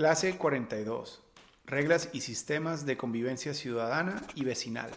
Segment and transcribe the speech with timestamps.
[0.00, 1.20] Clase 42.
[1.66, 4.88] Reglas y sistemas de convivencia ciudadana y vecinal.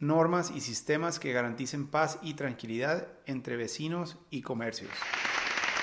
[0.00, 4.90] Normas y sistemas que garanticen paz y tranquilidad entre vecinos y comercios.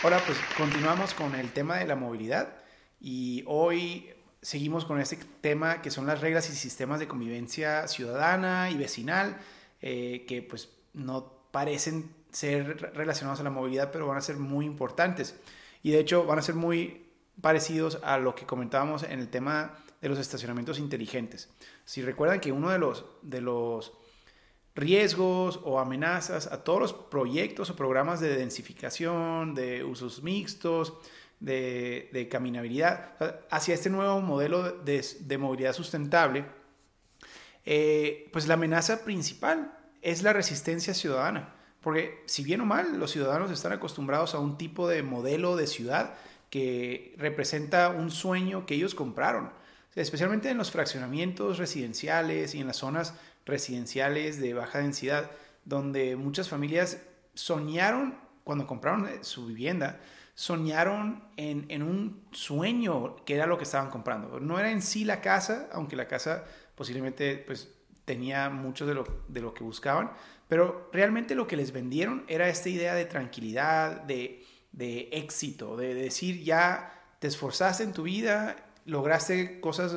[0.04, 2.54] Hola, pues continuamos con el tema de la movilidad
[3.02, 4.12] y hoy
[4.44, 9.38] seguimos con este tema que son las reglas y sistemas de convivencia ciudadana y vecinal
[9.82, 14.68] eh, que pues no parecen ser relacionados a la movilidad pero van a ser muy
[14.68, 15.36] importantes
[15.82, 17.03] y de hecho van a ser muy
[17.42, 21.50] parecidos a lo que comentábamos en el tema de los estacionamientos inteligentes.
[21.86, 23.94] Si recuerdan que uno de los, de los
[24.76, 30.94] riesgos o amenazas a todos los proyectos o programas de densificación, de usos mixtos,
[31.40, 33.16] de, caminabilidad,
[33.50, 36.46] hacia este nuevo modelo de, movilidad sustentable,
[37.66, 41.56] eh, pues la amenaza principal es la resistencia ciudadana.
[41.82, 45.68] Porque si bien o mal, los ciudadanos están acostumbrados a un tipo de modelo de
[45.68, 46.16] ciudad
[46.54, 49.52] que representa un sueño que ellos compraron,
[49.96, 55.32] especialmente en los fraccionamientos residenciales y en las zonas residenciales de baja densidad,
[55.66, 57.02] donde muchas familias
[57.34, 60.00] soñaron, cuando compraron su vivienda,
[60.36, 64.40] soñaron en, un sueño que era lo que estaban comprando.
[64.40, 66.44] No era en sí la casa, aunque la casa
[66.76, 67.74] posiblemente pues,
[68.06, 70.12] tenía mucho de lo, de lo que buscaban,
[70.48, 74.43] pero realmente lo que les vendieron era esta idea de tranquilidad, de
[74.74, 79.96] de éxito, de decir ya te esforzaste en tu vida, lograste cosas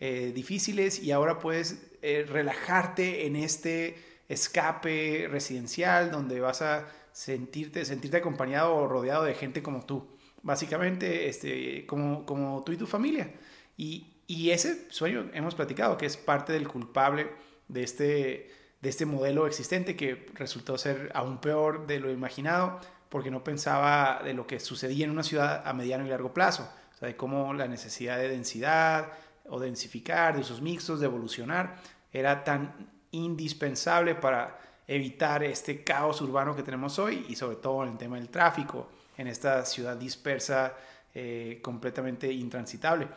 [0.00, 3.96] eh, difíciles y ahora puedes eh, relajarte en este
[4.28, 10.06] escape residencial donde vas a sentirte, sentirte acompañado o rodeado de gente como tú.
[10.42, 13.32] Básicamente, este, como, como tú y tu familia.
[13.76, 17.28] Y, y ese sueño hemos platicado que es parte del culpable
[17.66, 22.78] de este, de este modelo existente que resultó ser aún peor de lo imaginado
[23.08, 26.68] porque no pensaba de lo que sucedía en una ciudad a mediano y largo plazo,
[26.94, 29.12] o sea, de cómo la necesidad de densidad
[29.48, 31.76] o densificar, de usos mixtos, de evolucionar,
[32.12, 32.74] era tan
[33.12, 38.16] indispensable para evitar este caos urbano que tenemos hoy y sobre todo en el tema
[38.16, 40.74] del tráfico, en esta ciudad dispersa,
[41.14, 43.08] eh, completamente intransitable.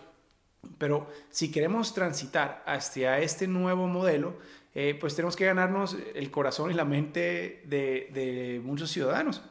[0.77, 4.35] Pero si queremos transitar hacia este nuevo modelo,
[4.73, 9.41] eh, pues tenemos que ganarnos el corazón y la mente de, de muchos ciudadanos.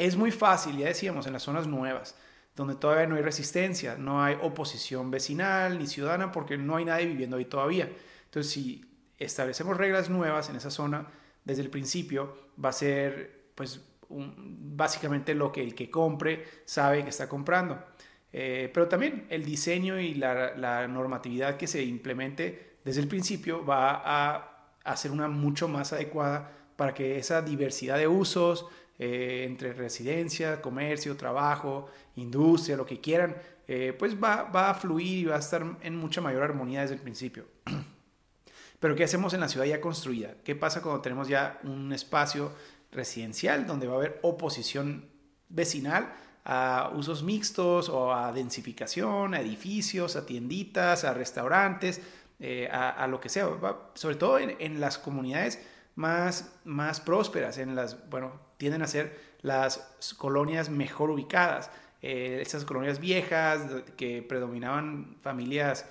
[0.00, 2.16] Es muy fácil, ya decíamos, en las zonas nuevas,
[2.56, 7.04] donde todavía no hay resistencia, no hay oposición vecinal ni ciudadana porque no hay nadie
[7.04, 7.92] viviendo ahí todavía.
[8.24, 8.82] Entonces, si
[9.18, 11.06] establecemos reglas nuevas en esa zona
[11.44, 12.34] desde el principio,
[12.64, 17.84] va a ser pues básicamente lo que el que compre sabe que está comprando.
[18.32, 23.66] Eh, pero también el diseño y la, la, normatividad que se implemente desde el principio
[23.66, 28.64] va a hacer una mucho más adecuada para que esa diversidad de usos,
[29.02, 33.34] eh, entre residencia, comercio, trabajo, industria, lo que quieran,
[33.66, 36.96] eh, pues va, va a fluir y va a estar en mucha mayor armonía desde
[36.96, 37.46] el principio.
[38.78, 40.34] Pero ¿qué hacemos en la ciudad ya construida?
[40.44, 42.52] ¿Qué pasa cuando tenemos ya un espacio
[42.92, 45.06] residencial donde va a haber oposición
[45.48, 46.12] vecinal
[46.44, 52.02] a usos mixtos o a densificación, a edificios, a tienditas, a restaurantes,
[52.38, 53.48] eh, a, lo que sea,
[53.94, 55.58] sobre todo en, en, las comunidades
[55.94, 59.78] más, más prósperas, en las, bueno, tienden a ser las
[60.18, 61.70] colonias mejor ubicadas.
[62.02, 63.62] Eh, estas colonias viejas
[63.96, 65.86] que predominaban familias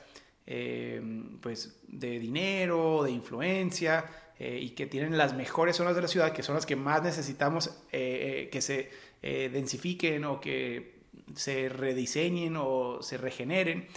[0.46, 1.02] eh,
[1.41, 4.06] pues de dinero, de influencia
[4.38, 7.02] eh, y que tienen las mejores zonas de la ciudad, que son las que más
[7.02, 8.91] necesitamos que se
[9.22, 11.00] densifiquen o que
[11.36, 13.88] se rediseñen o se regeneren,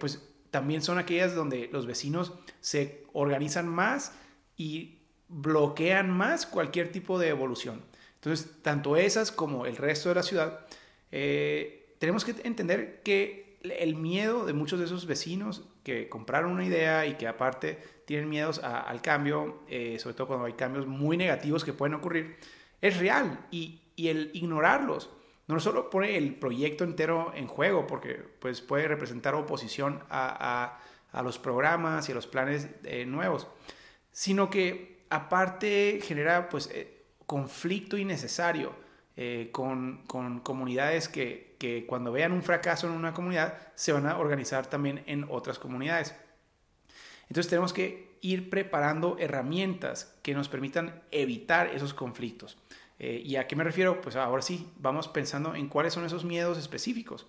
[0.00, 4.12] pues también son aquellas donde los vecinos se organizan más
[4.56, 4.98] y
[5.28, 7.87] bloquean más cualquier tipo de evolución.
[8.18, 10.66] Entonces, tanto esas como el resto de la ciudad,
[11.12, 16.64] eh, tenemos que entender que el miedo de muchos de esos vecinos que compraron una
[16.64, 21.16] idea y que aparte tienen miedos al cambio, eh, sobre todo cuando hay cambios muy
[21.16, 22.36] negativos que pueden ocurrir,
[22.80, 25.10] es real y, el ignorarlos
[25.48, 30.78] no solo pone el proyecto entero en juego, porque pues, puede representar oposición a,
[31.24, 33.48] los programas y a los planes eh, nuevos,
[34.12, 36.70] sino que aparte genera pues,
[37.28, 38.74] conflicto innecesario
[39.14, 40.04] eh, con,
[40.42, 45.04] comunidades que, que, cuando vean un fracaso en una comunidad se van a organizar también
[45.06, 46.14] en otras comunidades.
[47.28, 52.56] Entonces tenemos que ir preparando herramientas que nos permitan evitar esos conflictos.
[52.98, 54.00] Eh, ¿Y a qué me refiero?
[54.00, 57.26] Pues ahora sí, vamos pensando en cuáles son esos miedos específicos.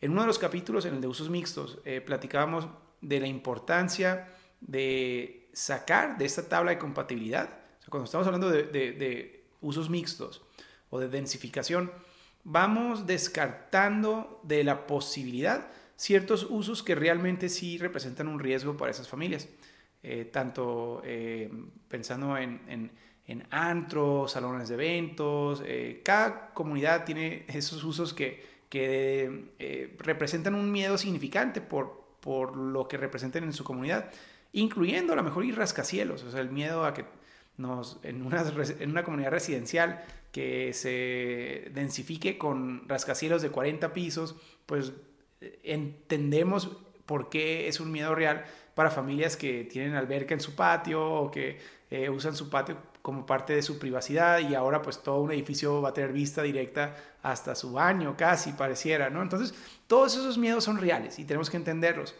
[0.00, 2.66] En uno de los capítulos, en el de usos mixtos, eh, platicábamos
[3.02, 4.32] de la importancia
[4.62, 7.57] de sacar de esta tabla de compatibilidad
[7.88, 10.42] cuando estamos hablando de, usos mixtos
[10.90, 11.90] o de densificación,
[12.44, 19.08] vamos descartando de la posibilidad ciertos usos que realmente sí representan un riesgo para esas
[19.08, 19.48] familias.
[20.30, 21.02] tanto
[21.88, 22.90] pensando en,
[23.26, 25.62] en, antros, salones de eventos,
[26.04, 32.96] cada comunidad tiene esos usos que, que representan un miedo significante por, por lo que
[32.96, 34.10] representan en su comunidad,
[34.52, 37.04] incluyendo a lo mejor ir rascacielos, o sea, el miedo a que
[37.58, 44.92] en, una, comunidad residencial que se densifique con rascacielos de 40 pisos, pues
[45.62, 48.44] entendemos por qué es un miedo real
[48.74, 51.58] para familias que tienen alberca en su patio o que
[51.90, 55.80] eh, usan su patio como parte de su privacidad y ahora pues todo un edificio
[55.80, 59.22] va a tener vista directa hasta su baño casi pareciera, ¿no?
[59.22, 59.54] Entonces
[59.86, 62.14] todos esos miedos son reales y tenemos que entenderlos.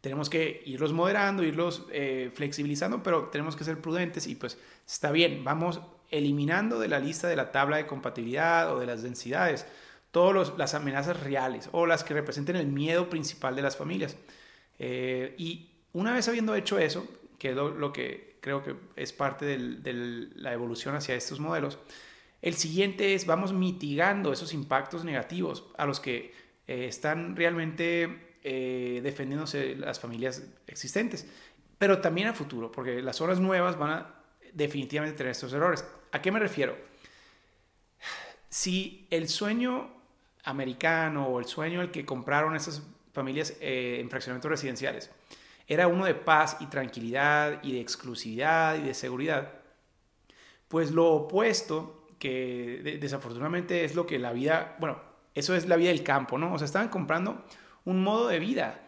[0.00, 5.10] Tenemos que irlos moderando, irlos eh, flexibilizando, pero tenemos que ser prudentes y pues está
[5.10, 5.80] bien, vamos
[6.10, 9.66] eliminando de la lista de la tabla de compatibilidad o de las densidades
[10.10, 14.16] todas las amenazas reales o las que representen el miedo principal de las familias.
[14.78, 17.06] Eh, y una vez habiendo hecho eso,
[17.38, 21.78] que es lo, que creo que es parte de la evolución hacia estos modelos,
[22.40, 26.32] el siguiente es vamos mitigando esos impactos negativos a los que
[26.66, 31.26] eh, están realmente eh, defendiéndose las familias existentes,
[31.78, 34.14] pero también a futuro, porque las zonas nuevas van a
[34.52, 35.84] definitivamente tener estos errores.
[36.12, 36.76] ¿A qué me refiero?
[38.48, 39.90] Si el sueño
[40.44, 42.82] americano o el sueño el que compraron esas
[43.12, 45.10] familias eh, en fraccionamientos residenciales
[45.66, 49.52] era uno de paz y tranquilidad y de exclusividad y de seguridad,
[50.68, 54.98] pues lo opuesto, que desafortunadamente es lo que la vida, bueno,
[55.34, 56.54] eso es la vida del campo, ¿no?
[56.54, 57.44] O sea, estaban comprando
[57.88, 58.78] un modo de vida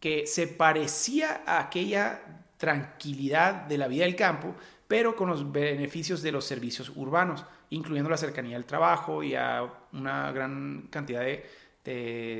[0.00, 2.20] que se parecía a aquella
[2.56, 4.56] tranquilidad de la vida del campo,
[4.88, 9.62] pero con los beneficios de los servicios urbanos, incluyendo la cercanía al trabajo y a
[9.92, 11.46] una gran cantidad de,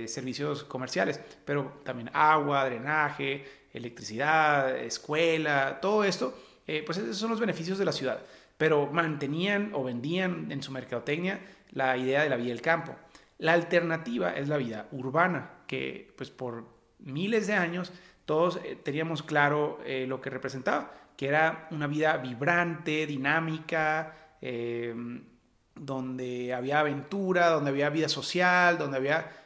[0.09, 6.35] servicios comerciales, pero también agua, drenaje, electricidad, escuela, todo esto,
[6.67, 8.21] eh, pues esos son los beneficios de la ciudad,
[8.57, 11.41] pero mantenían o vendían en su mercadotecnia
[11.73, 12.95] la idea de la vida del campo.
[13.39, 16.65] La alternativa es la vida urbana, que pues por
[16.99, 17.93] miles de años
[18.25, 24.93] todos eh, teníamos claro eh, lo que representaba, que era una vida vibrante, dinámica, eh,
[25.77, 29.37] donde había aventura, donde había vida social, donde había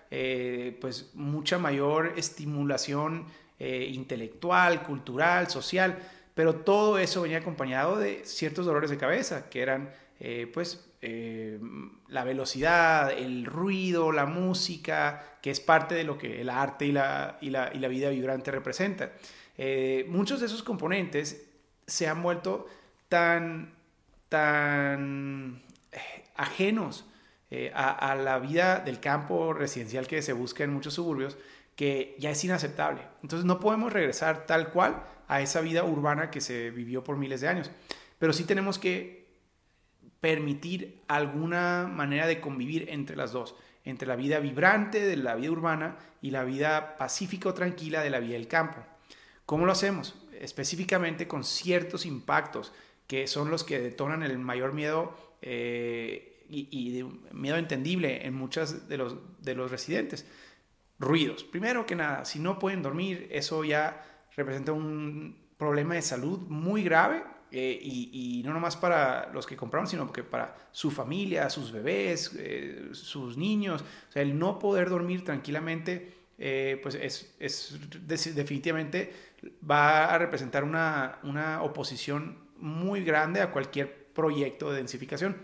[0.81, 3.26] pues mucha mayor estimulación
[3.59, 5.99] intelectual, cultural, social,
[6.35, 9.91] pero todo eso venía acompañado de ciertos dolores de cabeza, que eran
[10.53, 11.60] pues eh,
[12.08, 16.92] la velocidad, el ruido, la música, que es parte de lo que el arte y
[16.92, 19.12] la, y la, vida vibrante representa.
[19.58, 21.46] Eh, muchos de esos componentes
[21.86, 22.66] se han vuelto
[23.10, 23.74] tan,
[24.30, 25.62] tan
[25.92, 27.04] eh, ajenos
[27.74, 31.36] a, a, la vida del campo residencial que se busca en muchos suburbios
[31.76, 33.02] que ya es inaceptable.
[33.22, 37.42] Entonces no podemos regresar tal cual a esa vida urbana que se vivió por miles
[37.42, 37.70] de años.
[38.18, 39.24] Pero sí tenemos que
[40.25, 45.50] permitir alguna manera de convivir entre las dos, entre la vida vibrante de la vida
[45.50, 48.79] urbana y la vida pacífica o tranquila de la vida del campo.
[49.44, 50.15] ¿Cómo lo hacemos?
[50.41, 52.73] Específicamente con ciertos impactos
[53.06, 58.97] que son los que detonan el mayor miedo eh, y, miedo entendible en muchos de
[58.97, 60.25] los, de los residentes.
[60.99, 61.44] Ruidos.
[61.44, 66.83] Primero que nada, si no pueden dormir, eso ya representa un problema de salud muy
[66.83, 71.70] grave eh, y, no nomás para los que compraron, sino que para su familia, sus
[71.70, 73.84] bebés, eh, sus niños.
[74.08, 79.12] O sea, el no poder dormir tranquilamente, eh, pues es, es, definitivamente
[79.70, 85.37] va a representar una, una, oposición muy grande a cualquier proyecto de densificación.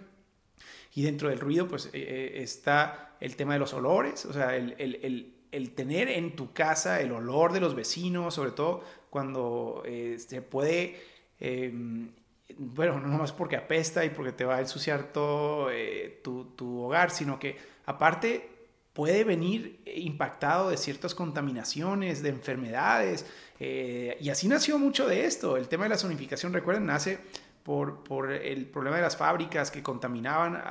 [0.97, 4.97] Y dentro del ruido, pues está el tema de los olores, o sea, el, el,
[5.05, 9.85] el, el, tener en tu casa el olor de los vecinos, sobre todo cuando
[10.17, 12.11] se puede Em,
[12.59, 17.11] bueno, no nomás porque apesta y porque te va a ensuciar todo eh, tu, hogar,
[17.11, 17.57] sino que
[17.87, 18.49] aparte
[18.93, 23.25] puede venir impactado de ciertas contaminaciones, de enfermedades,
[23.59, 25.57] eh, y así nació mucho de esto.
[25.57, 27.19] El tema de la zonificación, recuerden, nace
[27.63, 30.63] por, por el problema de las fábricas que contaminaban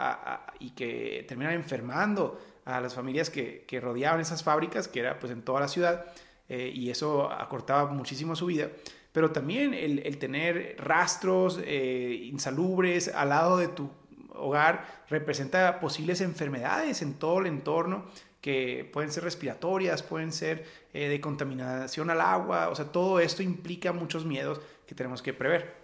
[0.59, 5.31] y que terminan enfermando a las familias que, que, rodeaban esas fábricas, que era pues
[5.31, 6.05] en toda la ciudad,
[6.49, 8.69] eh, y eso acortaba muchísimo su vida
[9.11, 13.89] pero también el, tener rastros eh, insalubres al lado de tu
[14.33, 18.05] hogar representa posibles enfermedades en todo el entorno
[18.41, 23.43] que pueden ser respiratorias, pueden ser eh, de contaminación al agua, o sea, todo esto
[23.43, 25.75] implica muchos miedos que tenemos que prever.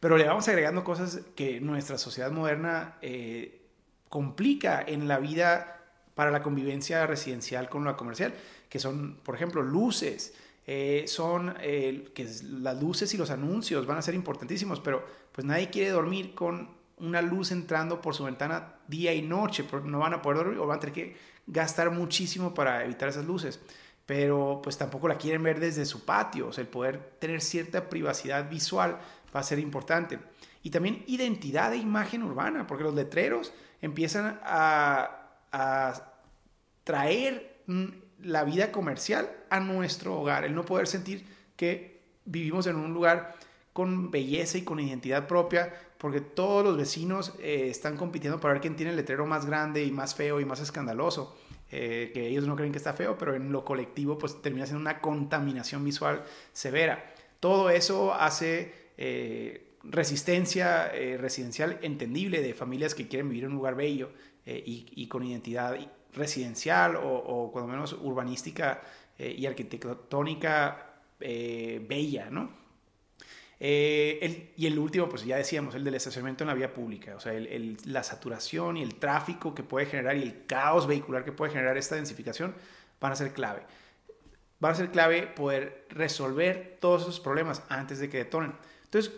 [0.00, 3.62] Pero le vamos agregando cosas que nuestra sociedad moderna eh,
[4.08, 5.82] complica en la vida
[6.14, 8.34] para la convivencia residencial con la comercial,
[8.68, 10.34] que son, por ejemplo, luces,
[10.70, 15.46] eh, son eh, que las luces y los anuncios van a ser importantísimos, pero pues
[15.46, 20.12] nadie quiere dormir con una luz entrando por su ventana día y noche, no van
[20.12, 23.60] a poder dormir o van a tener que gastar muchísimo para evitar esas luces.
[24.04, 27.88] Pero pues tampoco la quieren ver desde su patio, o sea, el poder tener cierta
[27.88, 28.98] privacidad visual
[29.34, 30.18] va a ser importante.
[30.62, 36.12] Y también identidad de imagen urbana, porque los letreros empiezan a, a
[36.84, 37.62] traer
[38.22, 43.34] la vida comercial a nuestro hogar, el no poder sentir que vivimos en un lugar
[43.72, 48.60] con belleza y con identidad propia, porque todos los vecinos eh, están compitiendo para ver
[48.60, 51.36] quién tiene el letrero más grande y más feo y más escandaloso.
[51.70, 54.80] Eh, que ellos no creen que está feo, pero en lo colectivo pues termina siendo
[54.80, 57.12] una contaminación visual severa.
[57.40, 63.76] Todo eso hace eh, resistencia residencial entendible de familias que quieren vivir en un lugar
[63.76, 64.10] bello
[64.44, 65.76] y, y, con identidad
[66.14, 68.80] residencial o, cuando menos urbanística
[69.18, 72.58] eh, y arquitectónica eh, bella, ¿no?
[73.60, 77.20] Eh, y el último, pues ya decíamos, el del estacionamiento en la vía pública, o
[77.20, 77.32] sea,
[77.86, 81.76] la saturación y el tráfico que puede generar y el caos vehicular que puede generar
[81.76, 82.54] esta densificación
[83.00, 83.62] van a ser clave.
[84.60, 88.54] Van a ser clave poder resolver todos esos problemas antes de que detonen.
[88.84, 89.12] Entonces,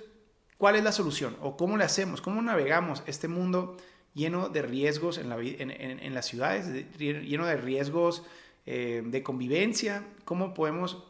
[0.56, 1.36] ¿cuál es la solución?
[1.42, 2.22] ¿O cómo le hacemos?
[2.22, 3.76] ¿Cómo navegamos este mundo
[4.14, 6.66] lleno de riesgos en, la, en, en, las ciudades,
[6.98, 8.24] lleno de riesgos
[8.66, 11.04] eh, de convivencia, cómo podemos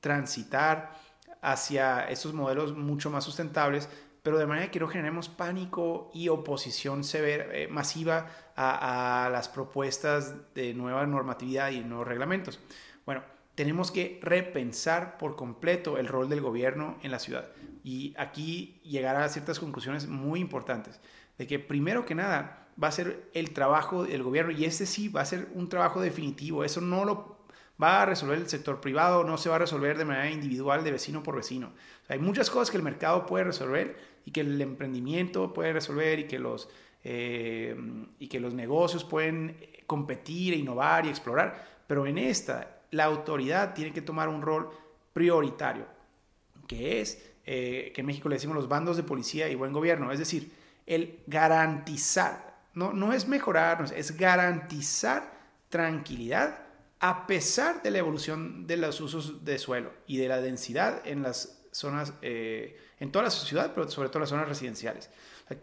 [0.00, 0.96] transitar
[1.42, 3.88] hacia estos modelos mucho más sustentables,
[4.22, 9.48] pero de manera que no generemos pánico y oposición severa, eh, masiva a, a, las
[9.48, 12.60] propuestas de nueva normatividad y nuevos reglamentos.
[13.06, 13.22] Bueno,
[13.54, 17.48] tenemos que repensar por completo el rol del gobierno en la ciudad
[17.82, 21.00] y aquí llegar a ciertas conclusiones muy importantes
[21.38, 25.08] de que primero que nada va a ser el trabajo del gobierno y este sí
[25.08, 26.64] va a ser un trabajo definitivo.
[26.64, 27.38] Eso no lo
[27.82, 30.92] va a resolver el sector privado, no se va a resolver de manera individual, de
[30.92, 31.72] vecino por vecino.
[32.08, 36.24] hay muchas cosas que el mercado puede resolver y que el emprendimiento puede resolver y
[36.24, 36.68] que los,
[37.04, 37.76] eh,
[38.18, 41.78] y que los negocios pueden competir, innovar y explorar.
[41.86, 44.70] Pero en esta, la autoridad tiene que tomar un rol
[45.12, 45.86] prioritario,
[46.66, 50.12] que es, eh, que en México le decimos los bandos de policía y buen gobierno.
[50.12, 50.50] Es decir,
[50.88, 56.66] el garantizar, no, no es mejorar, es garantizar tranquilidad
[57.00, 61.22] a pesar de la evolución de los usos de suelo y de la densidad en
[61.22, 65.10] las zonas, eh, en toda la ciudad, pero sobre todo las zonas residenciales.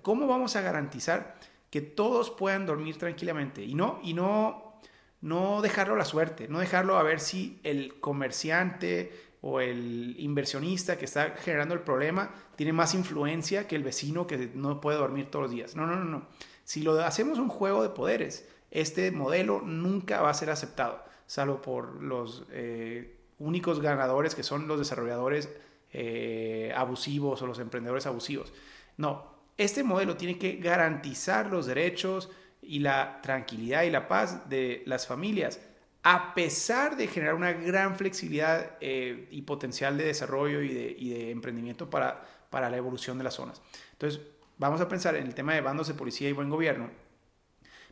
[0.02, 1.36] ¿Cómo vamos a garantizar
[1.70, 4.80] que todos puedan dormir tranquilamente y no, y no,
[5.22, 10.98] no dejarlo a la suerte, no dejarlo a ver si el comerciante o el inversionista
[10.98, 15.30] que está generando el problema tiene más influencia que el vecino que no puede dormir
[15.30, 15.76] todos los días.
[15.76, 16.26] No, no, no, no.
[16.64, 21.62] Si lo hacemos un juego de poderes, este modelo nunca va a ser aceptado, salvo
[21.62, 25.48] por los eh, únicos ganadores que son los desarrolladores
[25.94, 28.52] eh, abusivos o los emprendedores abusivos.
[28.98, 32.32] No, este modelo tiene que garantizar los derechos
[32.64, 35.60] y la tranquilidad y la paz de las familias
[36.08, 41.90] a pesar de generar una gran flexibilidad eh, y potencial de desarrollo y de, emprendimiento
[41.90, 43.60] para, para, la evolución de las zonas.
[43.94, 44.22] Entonces,
[44.60, 46.92] vamos a pensar en el tema de bandos de policía y buen gobierno,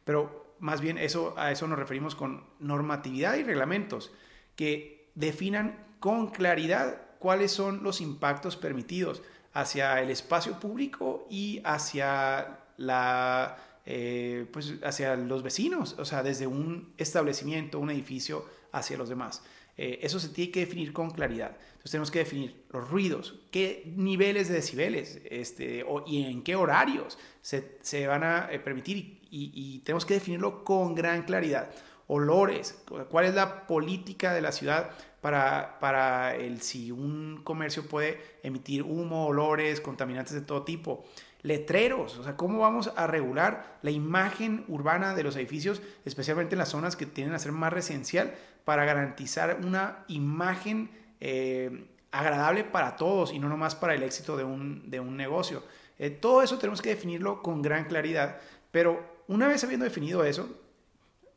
[0.06, 4.14] pero más bien eso, a eso nos referimos con normatividad y reglamentos
[4.56, 12.60] que definan con claridad cuáles son los impactos permitidos hacia el espacio público y hacia
[12.78, 19.10] la eh, pues hacia los vecinos, o sea, desde un establecimiento, un edificio, hacia los
[19.10, 19.44] demás.
[19.76, 21.58] Eh, eso se tiene que definir con claridad.
[21.74, 27.18] Entonces tenemos que definir los ruidos, qué niveles de decibeles este, y en qué horarios
[27.42, 31.72] se, se van a eh, permitir y, tenemos que definirlo con gran claridad.
[32.06, 32.78] Olores,
[33.10, 38.84] cuál es la política de la ciudad para, para el, si un comercio puede emitir
[38.84, 41.04] humo, olores, contaminantes de todo tipo
[41.44, 46.60] letreros, o sea, cómo vamos a regular la imagen urbana de los edificios, especialmente en
[46.60, 48.34] las zonas que tienden a ser más residencial,
[48.64, 54.46] para garantizar una imagen eh, agradable para todos y no nomás para el éxito de
[54.46, 55.64] un, negocio.
[56.00, 58.40] Eh, todo eso tenemos que definirlo con gran claridad,
[58.72, 60.50] pero una vez habiendo definido eso,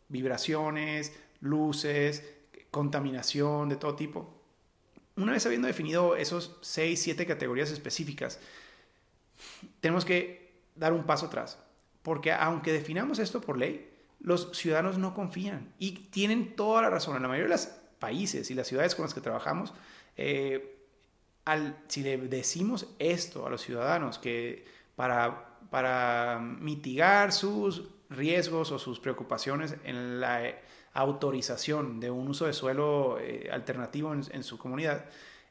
[0.08, 2.24] vibraciones, luces,
[2.70, 4.36] contaminación de todo tipo,
[5.16, 8.38] una vez habiendo definido esos 6, 7 categorías específicas,
[9.80, 11.58] tenemos que dar un paso atrás,
[12.02, 13.90] porque aunque definamos esto por ley,
[14.20, 17.16] los ciudadanos no confían y tienen toda la razón.
[17.16, 17.66] En la mayoría de los
[17.98, 19.72] países y las ciudades con las que trabajamos,
[20.16, 20.76] eh,
[21.44, 24.64] al, si le decimos esto a los ciudadanos, que
[24.96, 30.42] para, para mitigar sus riesgos o sus preocupaciones en la
[30.92, 33.18] autorización de un uso de suelo
[33.50, 35.04] alternativo en, su comunidad,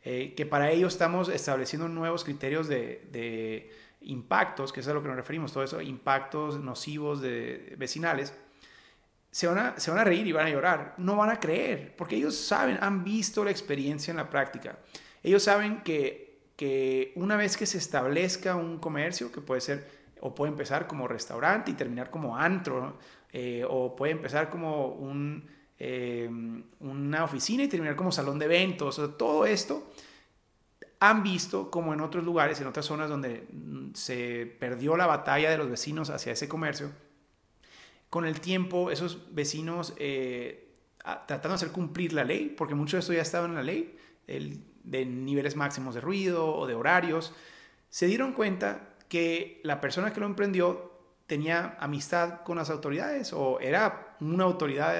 [0.05, 3.71] que para ello estamos estableciendo nuevos criterios de,
[4.01, 8.33] impactos, que es a lo que nos referimos, todo eso, impactos nocivos de vecinales,
[9.31, 10.93] se van, a, se van a reír y van a llorar.
[10.97, 14.77] No van a creer, porque ellos saben, han visto la experiencia en la práctica.
[15.23, 19.89] Ellos saben que, que una vez que se establezca un comercio, que puede ser,
[20.21, 22.99] o puede empezar como restaurante y terminar como antro,
[23.33, 26.29] eh, o puede empezar como un, eh,
[26.79, 29.91] una oficina y terminar como salón de eventos, todo esto
[30.99, 35.49] han visto como en otros lugares, en otras zonas donde mm, se perdió la batalla
[35.49, 36.91] de los vecinos hacia ese comercio,
[38.09, 40.69] con el tiempo esos vecinos eh,
[41.03, 43.97] tratando de hacer cumplir la ley, porque mucho de esto ya estaba en la ley,
[44.27, 47.33] de niveles máximos de ruido o de horarios,
[47.89, 50.91] se dieron cuenta que la persona que lo emprendió
[51.27, 54.93] tenía amistad con las autoridades o era una autoridad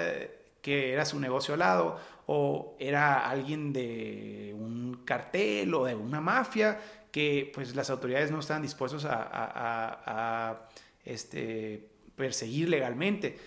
[0.66, 6.22] que era su negocio al lado o era alguien de un cartel o de una
[6.22, 6.82] mafia
[7.12, 10.68] que pues las autoridades no estaban dispuestos a,
[11.04, 13.38] este, perseguir legalmente.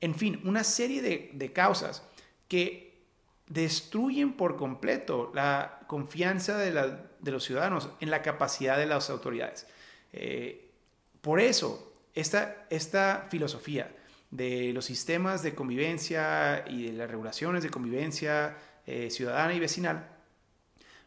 [0.00, 2.04] En fin, una serie de, causas
[2.46, 3.02] que
[3.48, 9.66] destruyen por completo la confianza de, los ciudadanos en la capacidad de las autoridades.
[10.12, 10.70] Eh,
[11.20, 13.90] por eso, esta, esta filosofía
[14.34, 20.14] de los sistemas de convivencia y de las regulaciones de convivencia eh, ciudadana y vecinal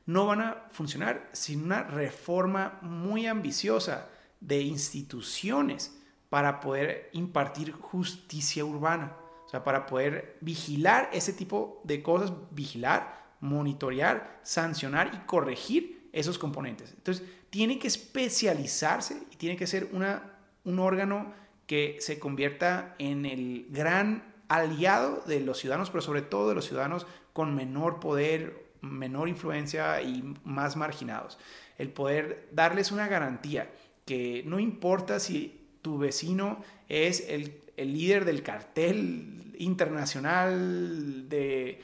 [0.08, 4.08] no van a funcionar sin una reforma muy ambiciosa
[4.40, 5.96] de instituciones
[6.30, 9.16] para poder impartir justicia urbana,
[9.46, 16.40] o sea, para poder vigilar ese tipo de cosas, vigilar, monitorear, sancionar y corregir esos
[16.40, 16.94] componentes.
[16.94, 21.34] Entonces, tiene que especializarse y tiene que ser una, un órgano
[21.68, 26.66] que se convierta en el gran aliado de los ciudadanos, pero sobre todo de los
[26.66, 31.38] ciudadanos con menor poder, menor influencia y más marginados.
[31.78, 33.70] El poder darles una garantía
[34.06, 41.80] que no importa si tu vecino es el, líder del cartel internacional de,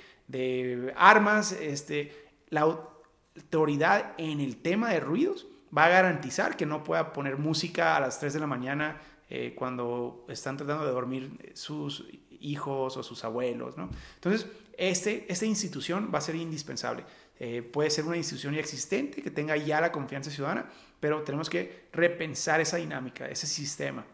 [0.95, 2.12] armas, este,
[2.49, 7.95] la autoridad en el tema de ruidos va a garantizar que no pueda poner música
[7.95, 8.99] a las 3 de la mañana
[9.36, 12.06] eh, cuando están tratando de dormir sus
[12.39, 13.74] hijos o sus abuelos.
[14.13, 14.46] Entonces,
[14.78, 17.04] este, esta institución va a ser indispensable.
[17.39, 20.69] Eh, puede ser una institución ya existente que tenga ya la confianza ciudadana,
[21.00, 24.06] pero tenemos que repensar esa dinámica, ese sistema.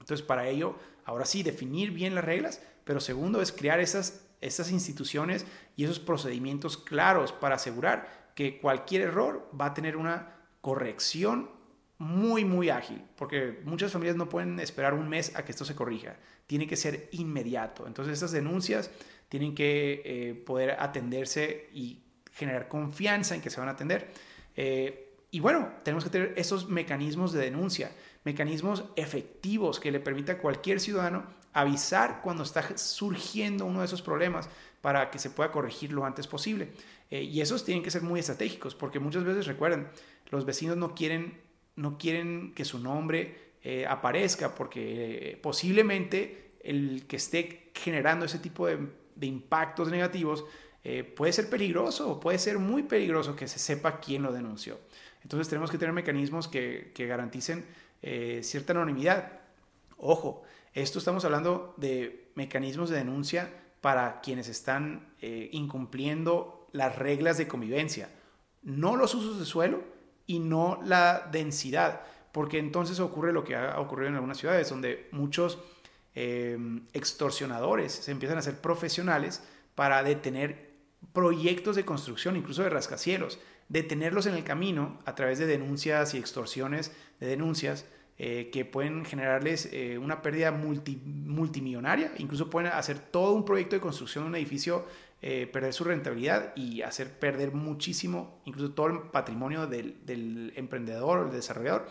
[0.00, 0.74] Entonces, para ello,
[1.04, 6.00] ahora sí, definir bien las reglas, pero segundo es crear esas, esas instituciones y esos
[6.00, 11.55] procedimientos claros para asegurar que cualquier error va a tener una corrección
[11.98, 15.74] muy, muy ágil, porque muchas familias no pueden esperar un mes a que esto se
[15.74, 17.86] corrija, tiene que ser inmediato.
[17.86, 18.90] Entonces, estas denuncias
[19.28, 24.08] tienen que eh, poder atenderse y generar confianza en que se van a atender.
[24.56, 27.90] Eh, y bueno, tenemos que tener esos mecanismos de denuncia,
[28.24, 34.02] mecanismos efectivos que le permita a cualquier ciudadano avisar cuando está surgiendo uno de esos
[34.02, 34.50] problemas
[34.82, 36.68] para que se pueda corregir lo antes posible.
[37.10, 39.88] Eh, y esos tienen que ser muy estratégicos, porque muchas veces, recuerden,
[40.30, 41.40] los vecinos no quieren,
[41.76, 48.66] no quieren que su nombre eh, aparezca, porque posiblemente el que esté generando ese tipo
[48.66, 48.78] de,
[49.20, 50.44] impactos negativos
[50.84, 54.78] eh, puede ser peligroso, puede ser muy peligroso que se sepa quién lo denunció.
[55.22, 57.64] Entonces tenemos que tener mecanismos que, garanticen
[58.02, 59.40] eh, cierta anonimidad.
[59.96, 67.38] Ojo, esto estamos hablando de mecanismos de denuncia para quienes están eh, incumpliendo las reglas
[67.38, 68.10] de convivencia,
[68.62, 69.82] no los usos de suelo
[70.26, 75.08] y no la densidad, porque entonces ocurre lo que ha ocurrido en algunas ciudades, donde
[75.12, 75.58] muchos
[76.94, 79.42] extorsionadores se empiezan a ser profesionales
[79.74, 80.70] para detener
[81.12, 86.18] proyectos de construcción, incluso de rascacielos, detenerlos en el camino a través de denuncias y
[86.18, 87.84] extorsiones de denuncias
[88.18, 93.80] eh, que pueden generarles eh, una pérdida multimillonaria, incluso pueden hacer todo un proyecto de
[93.80, 94.86] construcción de un edificio,
[95.28, 101.24] eh, perder su rentabilidad y hacer perder muchísimo, incluso todo el patrimonio del, emprendedor o
[101.26, 101.88] el desarrollador,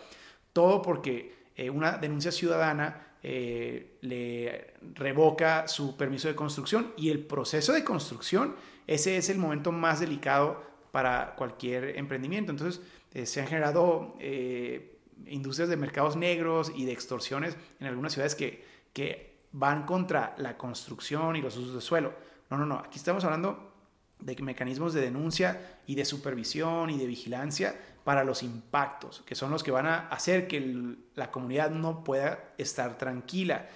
[0.54, 7.84] todo porque una denuncia ciudadana le revoca su permiso de construcción y el proceso de
[7.84, 8.56] construcción
[8.88, 12.52] ese es el momento más delicado para cualquier emprendimiento.
[12.52, 12.82] Entonces,
[13.14, 18.36] eh, se han generado eh, industrias de mercados negros y de extorsiones en algunas ciudades
[18.36, 22.14] que, que van contra la construcción y los usos de suelo.
[22.50, 22.80] No, no, no.
[22.80, 23.72] Aquí estamos hablando
[24.20, 29.52] de mecanismos de denuncia y de supervisión y de vigilancia para los impactos, que son
[29.52, 33.68] los que van a hacer que la comunidad no pueda estar tranquila,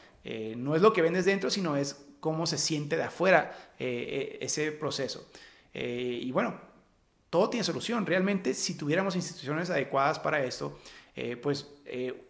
[0.55, 5.27] no es lo que vendes dentro, sino es cómo se siente de afuera ese proceso.
[5.73, 6.60] y bueno,
[7.29, 8.05] todo tiene solución.
[8.05, 10.79] Realmente, si tuviéramos instituciones adecuadas para esto,
[11.41, 11.67] pues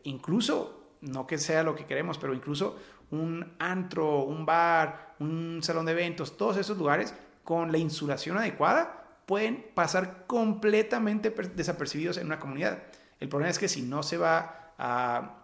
[0.04, 2.78] incluso, no que sea lo que queremos, pero incluso
[3.12, 9.00] un antro, un bar, un salón de eventos, todos esos lugares con la insulación adecuada
[9.26, 12.84] pueden pasar completamente desapercibidos en una comunidad.
[13.19, 15.36] El problema es que si no se va a,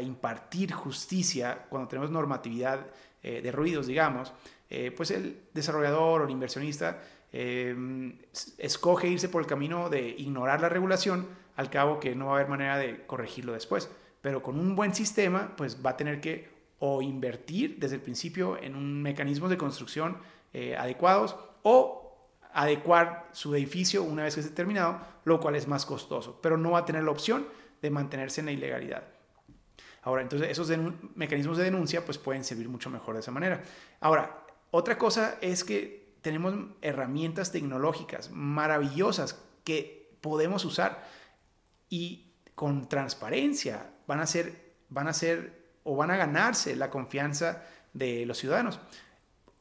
[0.00, 2.86] impartir justicia cuando tenemos normatividad
[3.22, 4.32] eh, de ruidos, digamos,
[4.70, 8.14] eh, pues el desarrollador o el inversionista eh,
[8.58, 12.34] escoge irse por el camino de ignorar la regulación, al cabo que no va a
[12.36, 13.90] haber manera de corregirlo después
[14.22, 18.60] pero con un buen sistema, pues va a tener que o invertir desde el principio
[18.60, 20.16] en un mecanismo de construcción
[20.52, 25.86] eh, adecuados o adecuar su edificio una vez que esté terminado, lo cual es más
[25.86, 27.46] costoso, pero no va a tener la opción
[27.80, 29.04] de mantenerse en la ilegalidad.
[30.02, 30.70] Ahora, entonces esos
[31.14, 33.62] mecanismos de denuncia pues pueden servir mucho mejor de esa manera.
[34.00, 41.06] Ahora, otra cosa es que tenemos herramientas tecnológicas maravillosas que podemos usar
[41.88, 47.62] y con transparencia van a ser, van a ser o van a ganarse la confianza
[47.92, 48.80] de los ciudadanos.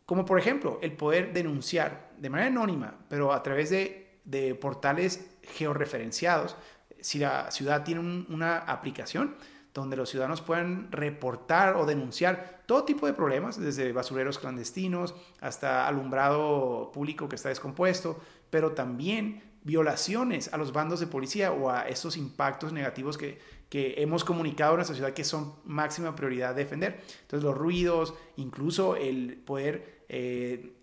[0.05, 5.25] Como por ejemplo el poder denunciar de manera anónima, pero a través de, de portales
[5.43, 6.55] georreferenciados.
[6.99, 9.35] Si la ciudad tiene una aplicación
[9.73, 15.87] donde los ciudadanos puedan reportar o denunciar todo tipo de problemas, desde basureros clandestinos hasta
[15.87, 21.87] alumbrado público que está descompuesto, pero también violaciones a los bandos de policía o a
[21.87, 23.39] esos impactos negativos que,
[23.71, 26.99] que hemos comunicado en nuestra ciudad que son máxima prioridad defender.
[27.21, 30.73] Entonces los ruidos, incluso el poder eh,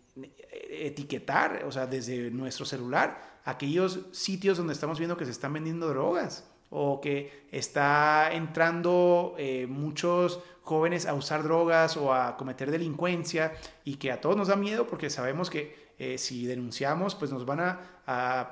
[0.70, 5.86] etiquetar, o sea, desde nuestro celular, aquellos sitios donde estamos viendo que se están vendiendo
[5.88, 13.52] drogas o que está entrando eh, muchos jóvenes a usar drogas o a cometer delincuencia
[13.84, 17.44] y que a todos nos da miedo porque sabemos que eh, si denunciamos, pues nos
[17.44, 17.94] van a,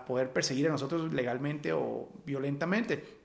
[0.07, 3.15] poder perseguir a nosotros legalmente o violentamente.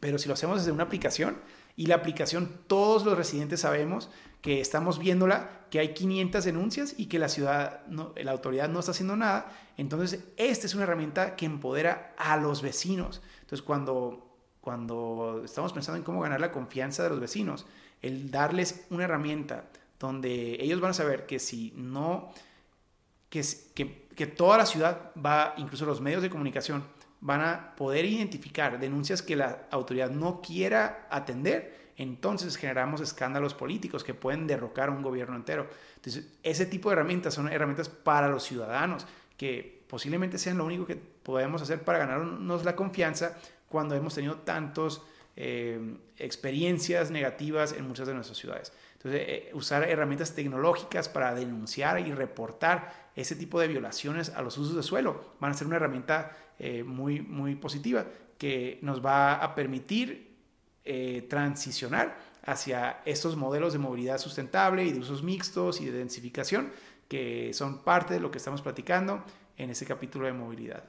[0.00, 1.38] Pero si lo hacemos desde una aplicación
[1.76, 4.10] y la aplicación todos los residentes sabemos
[4.42, 8.92] que estamos viéndola, que hay 500 denuncias y que la ciudad, la autoridad no está
[8.92, 13.22] haciendo nada, entonces esta es una herramienta que empodera a los vecinos.
[13.40, 17.66] Entonces cuando, cuando estamos pensando en cómo ganar la confianza de los vecinos,
[18.02, 19.64] el darles una herramienta
[19.98, 22.30] donde ellos van a saber que si no
[23.28, 23.42] que,
[24.14, 26.84] que, toda la ciudad va, incluso los medios de comunicación,
[27.20, 34.04] van a poder identificar denuncias que la autoridad no quiera atender, entonces generamos escándalos políticos
[34.04, 35.68] que pueden derrocar a un gobierno entero.
[35.96, 40.86] Entonces, ese tipo de herramientas son herramientas para los ciudadanos, que posiblemente sean lo único
[40.86, 43.36] que podemos hacer para ganarnos la confianza
[43.68, 45.00] cuando hemos tenido tantas
[45.36, 48.72] eh, experiencias negativas en muchas de nuestras ciudades.
[48.94, 54.58] Entonces, eh, usar herramientas tecnológicas para denunciar y reportar ese tipo de violaciones a los
[54.58, 58.06] usos de suelo van a ser una herramienta eh, muy, muy positiva
[58.38, 60.36] que nos va a permitir
[60.84, 66.70] eh, transicionar hacia estos modelos de movilidad sustentable y de usos mixtos y de densificación
[67.08, 69.24] que son parte de lo que estamos platicando
[69.56, 70.84] en este capítulo de movilidad.